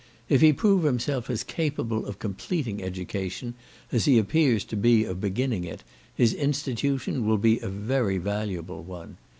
[0.29, 3.53] If he prove himself as capable of completing education,
[3.91, 5.83] as he appears to be of beginning it,
[6.15, 9.17] his institution will be a very valuable one.